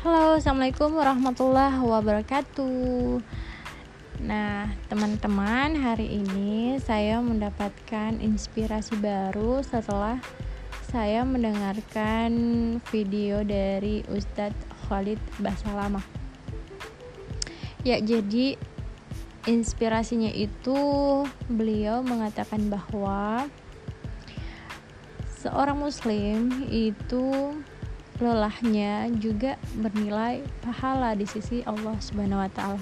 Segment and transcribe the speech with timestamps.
[0.00, 3.20] Halo, assalamualaikum warahmatullahi wabarakatuh.
[4.24, 10.16] Nah, teman-teman, hari ini saya mendapatkan inspirasi baru setelah
[10.88, 12.32] saya mendengarkan
[12.88, 14.56] video dari Ustadz
[14.88, 16.08] Khalid Basalamah.
[17.84, 18.56] Ya, jadi
[19.44, 20.80] inspirasinya itu
[21.44, 23.52] beliau mengatakan bahwa
[25.44, 27.52] seorang muslim itu
[28.20, 32.80] lelahnya juga bernilai pahala di sisi Allah Subhanahu wa taala.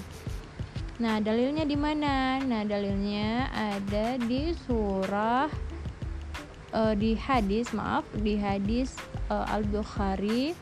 [0.99, 2.43] Nah, dalilnya di mana?
[2.43, 5.47] Nah, dalilnya ada di surah
[6.75, 8.99] uh, di hadis, maaf, di hadis
[9.31, 10.59] uh, Al-Bukhari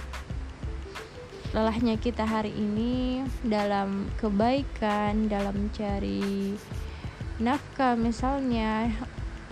[1.51, 6.55] lelahnya kita hari ini dalam kebaikan, dalam mencari
[7.37, 8.89] nafkah misalnya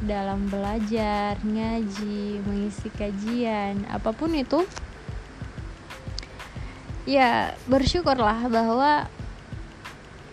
[0.02, 4.66] dalam belajar, ngaji, mengisi kajian, apa pun itu
[7.06, 9.08] ya bersyukurlah bahwa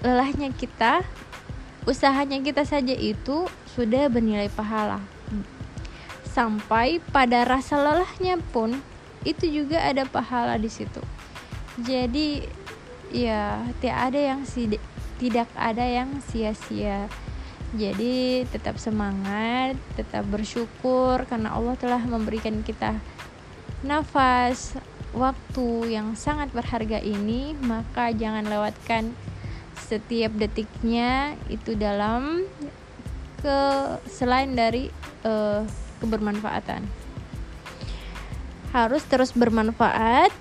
[0.02, 1.04] lelahnya kita,
[1.86, 4.98] usahanya kita saja itu sudah bernilai pahala.
[6.32, 8.80] Sampai pada rasa lelahnya pun
[9.22, 10.98] itu juga ada pahala di situ.
[11.78, 12.48] Jadi
[13.12, 14.40] ya tidak ada yang
[15.20, 17.06] tidak ada yang sia-sia
[17.72, 23.00] jadi tetap semangat tetap bersyukur karena Allah telah memberikan kita
[23.80, 24.76] nafas
[25.16, 27.56] waktu yang sangat berharga ini.
[27.64, 29.16] Maka jangan lewatkan
[29.76, 32.44] setiap detiknya itu dalam
[33.40, 33.60] ke
[34.08, 34.92] selain dari
[35.24, 35.64] uh,
[36.04, 36.84] kebermanfaatan.
[38.72, 40.32] Harus terus bermanfaat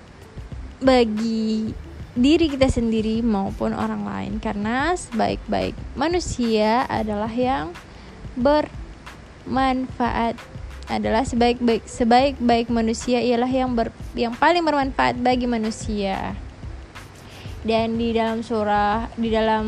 [0.79, 1.75] bagi
[2.17, 4.33] diri kita sendiri maupun orang lain.
[4.43, 7.71] Karena sebaik-baik manusia adalah yang
[8.35, 10.35] bermanfaat.
[10.91, 16.35] Adalah sebaik-baik sebaik-baik manusia ialah yang ber, yang paling bermanfaat bagi manusia.
[17.61, 19.65] Dan di dalam surah di dalam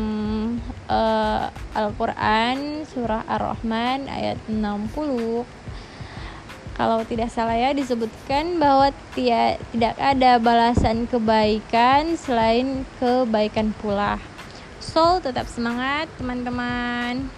[0.90, 1.46] uh,
[1.78, 5.46] Al-Qur'an surah Ar-Rahman ayat 60
[6.74, 14.18] kalau tidak salah ya disebutkan bahwa tia, tidak ada balasan kebaikan selain kebaikan pula.
[14.82, 17.30] So, tetap semangat teman-teman.